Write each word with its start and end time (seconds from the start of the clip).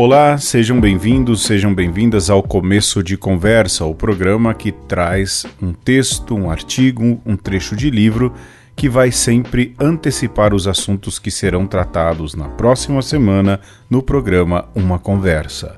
Olá, 0.00 0.38
sejam 0.38 0.80
bem-vindos, 0.80 1.42
sejam 1.42 1.74
bem-vindas 1.74 2.30
ao 2.30 2.40
Começo 2.40 3.02
de 3.02 3.16
Conversa, 3.16 3.84
o 3.84 3.92
programa 3.92 4.54
que 4.54 4.70
traz 4.70 5.44
um 5.60 5.72
texto, 5.72 6.36
um 6.36 6.48
artigo, 6.48 7.20
um 7.26 7.36
trecho 7.36 7.74
de 7.74 7.90
livro 7.90 8.32
que 8.76 8.88
vai 8.88 9.10
sempre 9.10 9.74
antecipar 9.76 10.54
os 10.54 10.68
assuntos 10.68 11.18
que 11.18 11.32
serão 11.32 11.66
tratados 11.66 12.36
na 12.36 12.48
próxima 12.48 13.02
semana 13.02 13.58
no 13.90 14.00
programa 14.00 14.68
Uma 14.72 15.00
Conversa. 15.00 15.74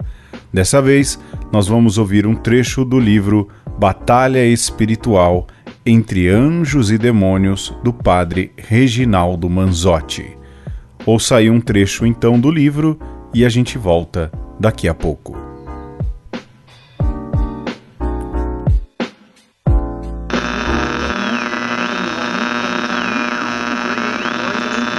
Dessa 0.52 0.83
vez, 0.83 1.19
nós 1.51 1.66
vamos 1.66 1.97
ouvir 1.97 2.27
um 2.27 2.34
trecho 2.34 2.84
do 2.84 3.01
livro 3.01 3.48
Batalha 3.79 4.45
Espiritual 4.45 5.47
entre 5.87 6.29
Anjos 6.29 6.91
e 6.91 6.98
Demônios, 6.98 7.75
do 7.83 7.91
padre 7.91 8.52
Reginaldo 8.59 9.48
Manzotti. 9.48 10.37
Ouça 11.07 11.37
aí 11.37 11.48
um 11.48 11.59
trecho 11.59 12.05
então 12.05 12.39
do 12.39 12.51
livro 12.51 13.01
e 13.33 13.45
a 13.45 13.48
gente 13.48 13.79
volta 13.79 14.30
daqui 14.59 14.89
a 14.89 14.95
pouco. 14.95 15.37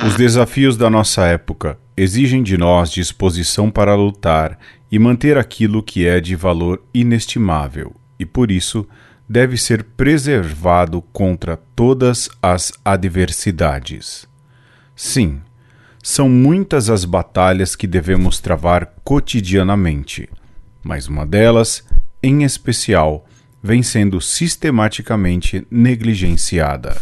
Os 0.08 0.16
desafios 0.16 0.76
da 0.76 0.90
nossa 0.90 1.26
época 1.26 1.78
exigem 1.96 2.42
de 2.42 2.58
nós 2.58 2.92
disposição 2.92 3.70
para 3.70 3.96
lutar 3.96 4.58
e 4.92 4.98
manter 4.98 5.38
aquilo 5.38 5.84
que 5.84 6.08
é 6.08 6.20
de 6.20 6.36
valor 6.36 6.82
inestimável, 6.94 7.96
e 8.20 8.26
por 8.26 8.52
isso 8.52 8.88
deve 9.30 9.58
ser 9.58 9.84
preservado 9.84 11.02
contra 11.14 11.56
todas 11.76 12.30
as 12.42 12.74
adversidades. 12.84 14.28
Sim, 14.96 15.40
são 16.02 16.28
muitas 16.28 16.90
as 16.90 17.06
batalhas 17.06 17.76
que 17.76 17.86
devemos 17.86 18.40
travar 18.40 18.94
cotidianamente, 19.04 20.28
mas 20.84 21.08
uma 21.08 21.26
delas, 21.26 21.86
em 22.24 22.44
especial, 22.44 23.26
vem 23.62 23.84
sendo 23.84 24.20
sistematicamente 24.20 25.66
negligenciada. 25.70 27.00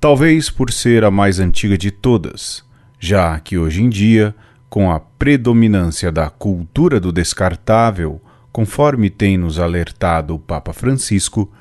Talvez 0.00 0.48
por 0.48 0.72
ser 0.72 1.04
a 1.04 1.10
mais 1.10 1.38
antiga 1.38 1.76
de 1.76 1.90
todas, 1.90 2.64
já 2.98 3.38
que 3.38 3.58
hoje 3.58 3.82
em 3.82 3.90
dia, 3.90 4.34
com 4.70 4.90
a 4.90 4.98
predominância 4.98 6.10
da 6.10 6.30
cultura 6.30 6.98
do 6.98 7.12
descartável, 7.12 8.20
conforme 8.50 9.10
tem 9.10 9.36
nos 9.36 9.58
alertado 9.58 10.34
o 10.34 10.38
Papa 10.38 10.72
Francisco, 10.72 11.52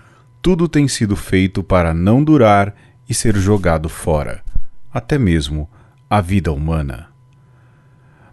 tudo 0.41 0.67
tem 0.67 0.87
sido 0.87 1.15
feito 1.15 1.61
para 1.61 1.93
não 1.93 2.23
durar 2.23 2.73
e 3.07 3.13
ser 3.13 3.35
jogado 3.35 3.89
fora, 3.89 4.41
até 4.91 5.17
mesmo 5.17 5.69
a 6.11 6.19
vida 6.19 6.51
humana. 6.51 7.07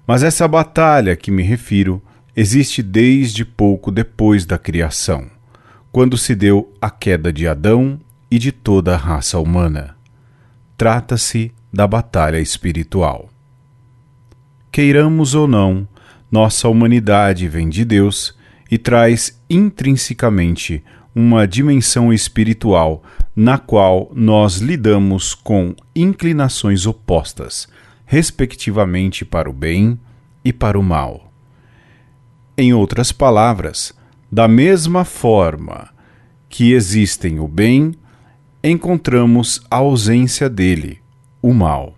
Mas 0.05 0.25
essa 0.25 0.49
batalha 0.49 1.15
que 1.15 1.31
me 1.31 1.45
refiro 1.45 2.03
existe 2.35 2.83
desde 2.83 3.45
pouco 3.45 3.93
depois 3.93 4.45
da 4.45 4.59
criação, 4.59 5.31
quando 5.93 6.19
se 6.19 6.35
deu 6.35 6.75
a 6.81 6.91
queda 6.91 7.33
de 7.33 7.47
Adão 7.47 8.01
e 8.29 8.37
de 8.37 8.51
toda 8.51 8.95
a 8.95 8.97
raça 8.97 9.39
humana. 9.39 9.95
Trata-se 10.77 11.53
da 11.73 11.87
batalha 11.87 12.41
espiritual. 12.41 13.29
Queiramos 14.73 15.37
ou 15.37 15.47
não, 15.47 15.87
nossa 16.33 16.69
humanidade 16.69 17.47
vem 17.47 17.69
de 17.69 17.85
Deus 17.85 18.37
e 18.69 18.77
traz 18.77 19.41
intrinsecamente 19.49 20.83
uma 21.15 21.47
dimensão 21.47 22.13
espiritual 22.13 23.05
na 23.41 23.57
qual 23.57 24.11
nós 24.17 24.57
lidamos 24.57 25.33
com 25.33 25.73
inclinações 25.95 26.87
opostas, 26.87 27.69
respectivamente 28.05 29.25
para 29.25 29.49
o 29.49 29.53
bem 29.53 29.97
e 30.45 30.53
para 30.53 30.77
o 30.77 30.83
mal. 30.83 31.33
Em 32.57 32.75
outras 32.75 33.13
palavras, 33.13 33.97
da 34.29 34.49
mesma 34.49 35.05
forma 35.05 35.91
que 36.49 36.73
existem 36.73 37.39
o 37.39 37.47
bem, 37.47 37.95
encontramos 38.65 39.65
a 39.71 39.77
ausência 39.77 40.51
dele, 40.51 41.01
o 41.41 41.55
mal. 41.55 41.95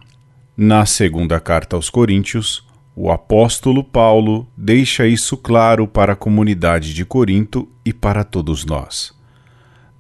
Na 0.55 0.85
segunda 0.85 1.41
carta 1.41 1.75
aos 1.75 1.89
Coríntios, 1.89 2.69
o 2.95 3.11
apóstolo 3.11 3.83
Paulo 3.83 4.47
deixa 4.55 5.07
isso 5.07 5.39
claro 5.39 5.89
para 5.89 6.13
a 6.13 6.17
comunidade 6.17 6.93
de 6.93 7.07
Corinto 7.07 7.67
e 7.83 7.95
para 7.95 8.25
todos 8.25 8.67
nós. 8.67 9.19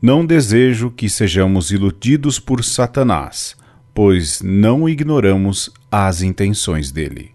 Não 0.02 0.24
desejo 0.24 0.90
que 0.90 1.10
sejamos 1.10 1.70
iludidos 1.70 2.38
por 2.38 2.64
Satanás, 2.64 3.54
pois 3.92 4.40
não 4.40 4.88
ignoramos 4.88 5.70
as 5.92 6.22
intenções 6.22 6.90
dele. 6.90 7.34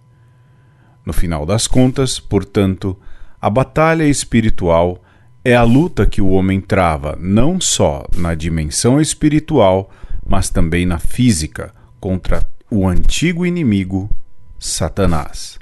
No 1.06 1.14
final 1.14 1.46
das 1.46 1.68
contas, 1.68 2.20
portanto, 2.20 2.98
a 3.40 3.52
batalha 3.52 4.08
espiritual 4.08 5.00
é 5.44 5.56
a 5.56 5.62
luta 5.62 6.08
que 6.08 6.20
o 6.20 6.30
homem 6.30 6.60
trava 6.60 7.16
não 7.22 7.62
só 7.62 8.04
na 8.18 8.34
dimensão 8.34 9.00
espiritual, 9.00 9.92
mas 10.28 10.50
também 10.50 10.88
na 10.88 10.98
física 10.98 11.72
contra 12.00 12.50
o 12.72 12.88
antigo 12.88 13.46
inimigo, 13.46 14.10
Satanás. 14.58 15.60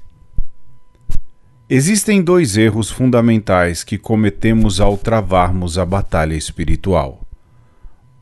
Existem 1.75 2.21
dois 2.21 2.55
erros 2.55 2.91
fundamentais 2.91 3.83
que 3.83 3.97
cometemos 3.97 4.79
ao 4.79 4.95
travarmos 4.95 5.79
a 5.79 5.83
batalha 5.83 6.35
espiritual. 6.35 7.25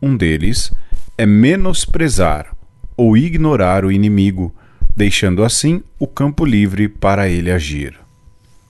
Um 0.01 0.16
deles 0.16 0.72
é 1.17 1.25
menosprezar 1.25 2.56
ou 2.95 3.17
ignorar 3.17 3.84
o 3.84 3.91
inimigo, 3.91 4.56
deixando 4.95 5.44
assim 5.44 5.84
o 6.00 6.07
campo 6.07 6.45
livre 6.45 6.88
para 6.88 7.28
ele 7.28 7.51
agir. 7.51 8.00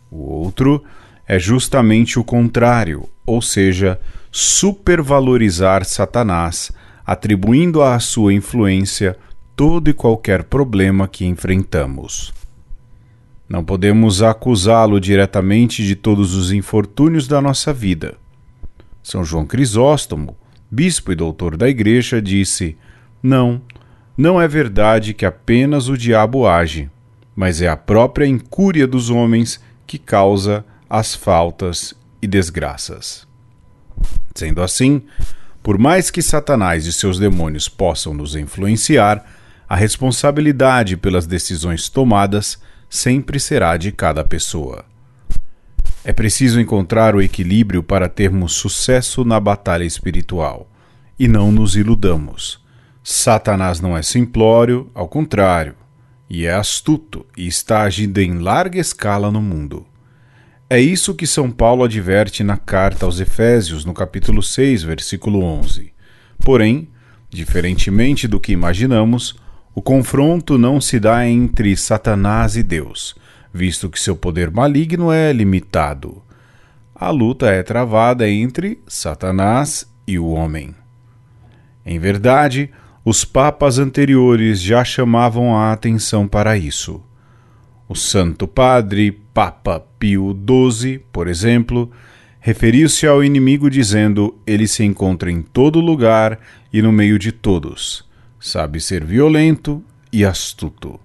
O 0.10 0.18
outro 0.18 0.84
é 1.28 1.38
justamente 1.38 2.18
o 2.18 2.24
contrário, 2.24 3.08
ou 3.24 3.40
seja, 3.40 4.00
supervalorizar 4.32 5.86
Satanás, 5.86 6.72
atribuindo 7.06 7.84
à 7.84 8.00
sua 8.00 8.34
influência 8.34 9.16
todo 9.56 9.92
e 9.92 9.94
qualquer 9.94 10.46
problema 10.46 11.08
que 11.08 11.24
enfrentamos. 11.24 12.41
Não 13.52 13.66
podemos 13.66 14.24
acusá-lo 14.24 14.98
diretamente 14.98 15.84
de 15.84 15.94
todos 15.94 16.36
os 16.36 16.54
infortúnios 16.54 17.28
da 17.28 17.42
nossa 17.42 17.74
vida. 17.74 18.16
São 19.04 19.26
João 19.26 19.46
Crisóstomo, 19.46 20.38
bispo 20.72 21.12
e 21.12 21.16
doutor 21.16 21.58
da 21.58 21.68
Igreja, 21.68 22.22
disse: 22.22 22.78
Não, 23.22 23.62
não 24.16 24.42
é 24.42 24.48
verdade 24.48 25.14
que 25.14 25.26
apenas 25.26 25.90
o 25.90 25.98
diabo 25.98 26.48
age, 26.48 26.90
mas 27.36 27.62
é 27.62 27.68
a 27.68 27.76
própria 27.76 28.26
incúria 28.26 28.88
dos 28.88 29.10
homens 29.10 29.62
que 29.86 29.98
causa 29.98 30.64
as 30.90 31.14
faltas 31.14 31.94
e 32.22 32.28
desgraças. 32.28 33.28
Sendo 34.34 34.62
assim, 34.62 35.02
por 35.62 35.78
mais 35.78 36.10
que 36.10 36.22
Satanás 36.22 36.86
e 36.86 36.94
seus 36.94 37.20
demônios 37.20 37.68
possam 37.68 38.14
nos 38.14 38.34
influenciar, 38.34 39.26
a 39.68 39.76
responsabilidade 39.76 40.96
pelas 40.96 41.28
decisões 41.28 41.90
tomadas 41.90 42.58
sempre 42.92 43.40
será 43.40 43.78
de 43.78 43.90
cada 43.90 44.22
pessoa. 44.22 44.84
É 46.04 46.12
preciso 46.12 46.60
encontrar 46.60 47.16
o 47.16 47.22
equilíbrio 47.22 47.82
para 47.82 48.10
termos 48.10 48.52
sucesso 48.52 49.24
na 49.24 49.40
batalha 49.40 49.86
espiritual. 49.86 50.70
E 51.18 51.26
não 51.26 51.54
nos 51.54 51.78
iludamos. 51.78 52.60
Satanás 53.02 53.80
não 53.80 53.98
é 53.98 54.02
simplório, 54.02 54.92
ao 54.94 55.08
contrário, 55.08 55.76
e 56.30 56.46
é 56.46 56.54
astuto 56.54 57.26
e 57.38 57.48
está 57.48 57.84
agindo 57.84 58.18
em 58.18 58.40
larga 58.40 58.80
escala 58.80 59.32
no 59.32 59.42
mundo. 59.42 59.86
É 60.70 60.80
isso 60.80 61.16
que 61.16 61.26
São 61.26 61.50
Paulo 61.50 61.86
adverte 61.86 62.44
na 62.44 62.58
carta 62.58 63.06
aos 63.06 63.22
Efésios, 63.22 63.86
no 63.86 63.94
capítulo 63.94 64.44
6, 64.44 64.84
versículo 64.84 65.42
11. 65.44 65.94
Porém, 66.40 66.90
diferentemente 67.30 68.28
do 68.28 68.40
que 68.40 68.52
imaginamos, 68.52 69.36
o 69.74 69.82
confronto 69.82 70.58
não 70.58 70.82
se 70.82 71.00
dá 71.00 71.26
entre 71.26 71.78
Satanás 71.78 72.58
e 72.58 72.64
Deus, 72.64 73.16
visto 73.54 73.90
que 73.90 74.00
seu 74.00 74.18
poder 74.18 74.52
maligno 74.52 75.12
é 75.12 75.32
limitado. 75.32 76.22
A 76.94 77.10
luta 77.10 77.48
é 77.48 77.64
travada 77.64 78.30
entre 78.30 78.80
Satanás 78.86 79.90
e 80.06 80.20
o 80.20 80.28
homem. 80.28 80.76
Em 81.86 81.98
verdade, 82.00 82.70
os 83.04 83.24
papas 83.24 83.80
anteriores 83.80 84.62
já 84.62 84.84
chamavam 84.84 85.56
a 85.56 85.72
atenção 85.72 86.28
para 86.28 86.58
isso. 86.58 87.02
O 87.88 87.96
Santo 87.96 88.48
Padre 88.48 89.12
Papa 89.34 89.82
Pio 89.98 90.38
XII, 90.70 91.00
por 91.14 91.30
exemplo, 91.30 91.90
referiu-se 92.42 93.08
ao 93.08 93.24
inimigo 93.24 93.70
dizendo: 93.70 94.38
Ele 94.46 94.68
se 94.68 94.84
encontra 94.84 95.32
em 95.32 95.42
todo 95.42 95.80
lugar 95.80 96.40
e 96.72 96.82
no 96.82 96.92
meio 96.92 97.18
de 97.18 97.32
todos 97.32 98.11
sabe 98.42 98.82
ser 98.82 99.06
violento 99.06 99.84
e 100.12 100.26
astuto. 100.26 101.00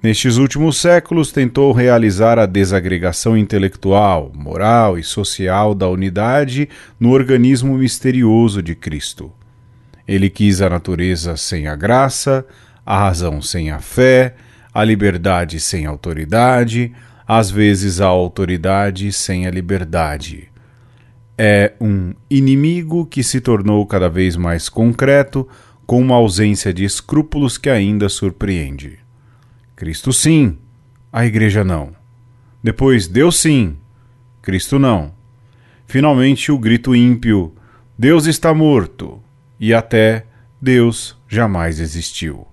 Nestes 0.00 0.36
últimos 0.36 0.80
séculos, 0.80 1.32
tentou 1.32 1.72
realizar 1.72 2.38
a 2.38 2.46
desagregação 2.46 3.36
intelectual, 3.36 4.30
moral 4.32 4.96
e 4.96 5.02
social 5.02 5.74
da 5.74 5.88
unidade 5.88 6.68
no 7.00 7.10
organismo 7.10 7.76
misterioso 7.76 8.62
de 8.62 8.76
Cristo. 8.76 9.32
Ele 10.06 10.30
quis 10.30 10.62
a 10.62 10.70
natureza 10.70 11.36
sem 11.36 11.66
a 11.66 11.74
graça, 11.74 12.46
a 12.86 12.96
razão 12.96 13.42
sem 13.42 13.72
a 13.72 13.80
fé, 13.80 14.36
a 14.72 14.84
liberdade 14.84 15.58
sem 15.58 15.84
autoridade, 15.84 16.92
às 17.26 17.50
vezes 17.50 18.00
a 18.00 18.06
autoridade 18.06 19.12
sem 19.12 19.48
a 19.48 19.50
liberdade. 19.50 20.48
É 21.36 21.72
um 21.80 22.14
inimigo 22.30 23.04
que 23.04 23.22
se 23.24 23.40
tornou 23.40 23.84
cada 23.84 24.08
vez 24.08 24.36
mais 24.36 24.68
concreto, 24.68 25.46
com 25.88 26.02
uma 26.02 26.16
ausência 26.16 26.70
de 26.70 26.84
escrúpulos 26.84 27.56
que 27.56 27.70
ainda 27.70 28.10
surpreende. 28.10 28.98
Cristo 29.74 30.12
sim, 30.12 30.58
a 31.10 31.24
Igreja 31.24 31.64
não. 31.64 31.96
Depois 32.62 33.08
Deus 33.08 33.38
sim, 33.38 33.74
Cristo 34.42 34.78
não. 34.78 35.14
Finalmente 35.86 36.52
o 36.52 36.58
grito 36.58 36.94
ímpio: 36.94 37.54
Deus 37.98 38.26
está 38.26 38.52
morto, 38.52 39.18
e 39.58 39.72
até 39.72 40.26
Deus 40.60 41.16
jamais 41.26 41.80
existiu. 41.80 42.46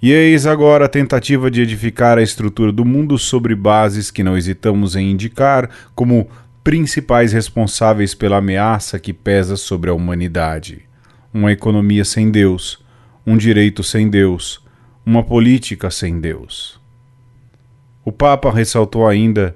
E 0.00 0.10
eis 0.10 0.46
agora 0.46 0.86
a 0.86 0.88
tentativa 0.88 1.50
de 1.50 1.60
edificar 1.60 2.16
a 2.16 2.22
estrutura 2.22 2.72
do 2.72 2.82
mundo 2.82 3.18
sobre 3.18 3.54
bases 3.54 4.10
que 4.10 4.24
não 4.24 4.38
hesitamos 4.38 4.96
em 4.96 5.10
indicar 5.10 5.68
como 5.94 6.26
principais 6.64 7.30
responsáveis 7.30 8.14
pela 8.14 8.38
ameaça 8.38 8.98
que 8.98 9.12
pesa 9.12 9.54
sobre 9.54 9.90
a 9.90 9.94
humanidade: 9.94 10.87
uma 11.32 11.52
economia 11.52 12.04
sem 12.04 12.30
Deus, 12.30 12.84
um 13.26 13.36
direito 13.36 13.82
sem 13.82 14.08
Deus, 14.08 14.64
uma 15.04 15.22
política 15.22 15.90
sem 15.90 16.20
Deus. 16.20 16.80
O 18.04 18.12
Papa 18.12 18.50
ressaltou 18.50 19.06
ainda 19.06 19.54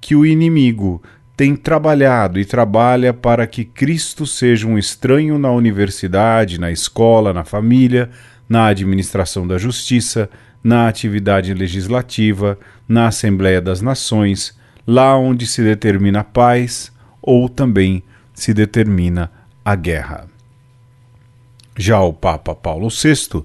que 0.00 0.16
o 0.16 0.26
inimigo 0.26 1.02
tem 1.36 1.56
trabalhado 1.56 2.38
e 2.38 2.44
trabalha 2.44 3.12
para 3.12 3.46
que 3.46 3.64
Cristo 3.64 4.26
seja 4.26 4.66
um 4.66 4.76
estranho 4.76 5.38
na 5.38 5.50
universidade, 5.50 6.60
na 6.60 6.70
escola, 6.70 7.32
na 7.32 7.44
família, 7.44 8.10
na 8.48 8.66
administração 8.66 9.46
da 9.46 9.56
justiça, 9.56 10.28
na 10.62 10.88
atividade 10.88 11.54
legislativa, 11.54 12.58
na 12.86 13.08
Assembleia 13.08 13.60
das 13.60 13.80
Nações, 13.80 14.56
lá 14.86 15.16
onde 15.16 15.46
se 15.46 15.62
determina 15.62 16.20
a 16.20 16.24
paz 16.24 16.92
ou 17.20 17.48
também 17.48 18.02
se 18.34 18.52
determina 18.52 19.30
a 19.64 19.74
guerra. 19.74 20.31
Já 21.76 22.00
o 22.00 22.12
Papa 22.12 22.54
Paulo 22.54 22.88
VI 22.88 23.44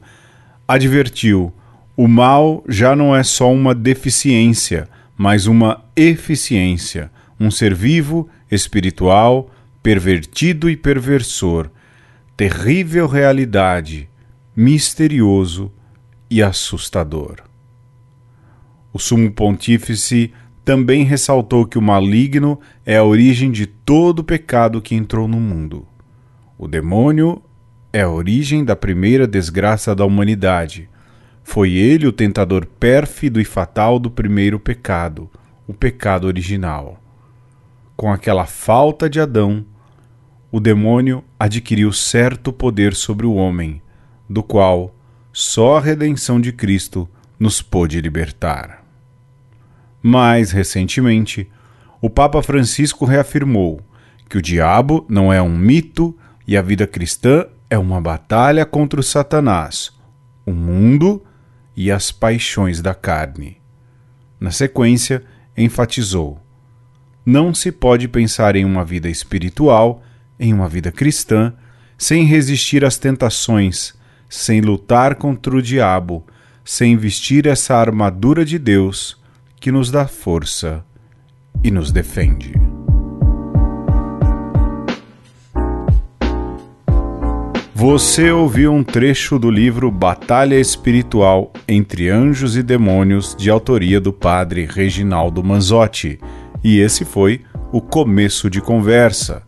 advertiu: 0.67 1.53
o 1.95 2.07
mal 2.07 2.63
já 2.67 2.95
não 2.95 3.15
é 3.15 3.23
só 3.23 3.51
uma 3.51 3.73
deficiência, 3.73 4.87
mas 5.17 5.47
uma 5.47 5.83
eficiência, 5.95 7.09
um 7.39 7.49
ser 7.49 7.73
vivo, 7.73 8.29
espiritual, 8.51 9.49
pervertido 9.81 10.69
e 10.69 10.75
perversor, 10.75 11.71
terrível 12.35 13.07
realidade, 13.07 14.09
misterioso 14.55 15.71
e 16.29 16.43
assustador. 16.43 17.37
O 18.91 18.99
Sumo 18.99 19.31
Pontífice 19.31 20.33
também 20.65 21.03
ressaltou 21.03 21.65
que 21.65 21.77
o 21.77 21.81
maligno 21.81 22.59
é 22.85 22.97
a 22.97 23.03
origem 23.03 23.49
de 23.49 23.65
todo 23.65 24.23
pecado 24.23 24.81
que 24.81 24.93
entrou 24.93 25.27
no 25.27 25.39
mundo. 25.39 25.87
O 26.57 26.67
demônio 26.67 27.41
é 27.91 28.01
a 28.01 28.09
origem 28.09 28.63
da 28.63 28.75
primeira 28.75 29.27
desgraça 29.27 29.95
da 29.95 30.05
humanidade. 30.05 30.89
Foi 31.43 31.71
ele 31.71 32.05
o 32.05 32.11
tentador 32.11 32.65
pérfido 32.65 33.39
e 33.39 33.45
fatal 33.45 33.97
do 33.97 34.11
primeiro 34.11 34.59
pecado, 34.59 35.29
o 35.65 35.73
pecado 35.73 36.27
original. 36.27 37.01
Com 37.95 38.11
aquela 38.11 38.45
falta 38.45 39.09
de 39.09 39.19
Adão, 39.19 39.65
o 40.51 40.59
demônio 40.59 41.23
adquiriu 41.39 41.91
certo 41.91 42.53
poder 42.53 42.93
sobre 42.93 43.25
o 43.25 43.33
homem, 43.33 43.81
do 44.29 44.43
qual 44.43 44.93
só 45.31 45.77
a 45.77 45.81
redenção 45.81 46.39
de 46.39 46.51
Cristo 46.51 47.07
nos 47.39 47.61
pôde 47.61 47.99
libertar. 48.01 48.83
Mais 50.01 50.51
recentemente, 50.51 51.49
o 52.01 52.09
Papa 52.09 52.41
Francisco 52.41 53.05
reafirmou 53.05 53.81
que 54.29 54.37
o 54.37 54.41
diabo 54.41 55.05
não 55.09 55.31
é 55.31 55.41
um 55.41 55.55
mito 55.55 56.15
e 56.47 56.55
a 56.55 56.61
vida 56.61 56.85
cristã 56.85 57.45
é 57.69 57.77
uma 57.77 57.99
batalha 57.99 58.65
contra 58.65 58.99
o 58.99 59.03
Satanás, 59.03 59.91
o 60.45 60.51
mundo 60.51 61.23
e 61.75 61.91
as 61.91 62.11
paixões 62.11 62.81
da 62.81 62.93
carne. 62.93 63.57
Na 64.39 64.51
sequência, 64.51 65.23
enfatizou: 65.57 66.39
não 67.25 67.53
se 67.53 67.71
pode 67.71 68.07
pensar 68.07 68.55
em 68.55 68.63
uma 68.63 68.85
vida 68.85 69.09
espiritual, 69.09 70.01
em 70.39 70.53
uma 70.53 70.69
vida 70.69 70.91
cristã, 70.91 71.53
sem 71.97 72.23
resistir 72.23 72.85
às 72.85 72.97
tentações, 72.97 73.93
sem 74.29 74.61
lutar 74.61 75.15
contra 75.15 75.55
o 75.55 75.61
diabo, 75.61 76.25
sem 76.63 76.95
vestir 76.95 77.47
essa 77.47 77.75
armadura 77.75 78.45
de 78.45 78.59
Deus 78.59 79.17
que 79.59 79.71
nos 79.71 79.89
dá 79.89 80.07
força 80.07 80.85
e 81.63 81.71
nos 81.71 81.91
defende. 81.91 82.66
Você 87.79 88.31
ouviu 88.31 88.73
um 88.73 88.83
trecho 88.83 89.37
do 89.37 89.51
livro 89.51 89.91
Batalha 89.91 90.59
Espiritual 90.59 91.53
entre 91.67 92.09
Anjos 92.09 92.57
e 92.57 92.63
Demônios, 92.63 93.35
de 93.35 93.51
autoria 93.51 94.01
do 94.01 94.11
padre 94.11 94.65
Reginaldo 94.65 95.43
Manzotti, 95.43 96.19
e 96.63 96.79
esse 96.79 97.05
foi 97.05 97.41
o 97.71 97.79
começo 97.79 98.49
de 98.49 98.61
conversa. 98.61 99.43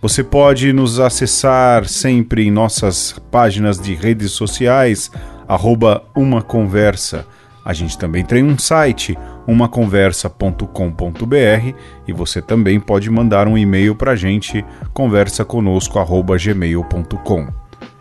Você 0.00 0.22
pode 0.22 0.72
nos 0.72 1.00
acessar 1.00 1.88
sempre 1.88 2.46
em 2.46 2.52
nossas 2.52 3.20
páginas 3.32 3.80
de 3.80 3.96
redes 3.96 4.30
sociais, 4.30 5.10
arroba 5.48 6.04
uma 6.14 6.42
conversa. 6.42 7.26
A 7.64 7.72
gente 7.72 7.98
também 7.98 8.24
tem 8.24 8.44
um 8.44 8.56
site, 8.56 9.18
umaconversa.com.br, 9.46 11.74
e 12.06 12.12
você 12.12 12.42
também 12.42 12.78
pode 12.80 13.08
mandar 13.10 13.48
um 13.48 13.56
e-mail 13.56 13.94
para 13.94 14.10
a 14.12 14.16
gente, 14.16 14.62
conversaconosco.gmail.com. 14.92 17.48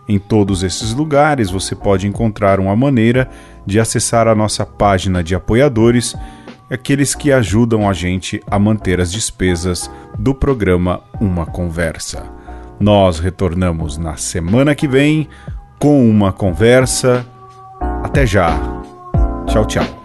Em 0.07 0.19
todos 0.19 0.61
esses 0.63 0.93
lugares 0.93 1.49
você 1.49 1.75
pode 1.75 2.07
encontrar 2.07 2.59
uma 2.59 2.75
maneira 2.75 3.27
de 3.65 3.79
acessar 3.79 4.27
a 4.27 4.35
nossa 4.35 4.63
página 4.65 5.23
de 5.23 5.33
apoiadores 5.33 6.15
aqueles 6.69 7.13
que 7.13 7.31
ajudam 7.31 7.87
a 7.87 7.93
gente 7.93 8.41
a 8.47 8.57
manter 8.57 8.99
as 8.99 9.11
despesas 9.11 9.89
do 10.17 10.33
programa 10.33 11.01
Uma 11.19 11.45
Conversa. 11.45 12.23
Nós 12.79 13.19
retornamos 13.19 13.97
na 13.97 14.17
semana 14.17 14.75
que 14.75 14.87
vem 14.87 15.29
com 15.79 16.09
uma 16.09 16.33
conversa. 16.33 17.25
Até 18.03 18.25
já. 18.25 18.59
Tchau, 19.47 19.65
tchau. 19.65 20.04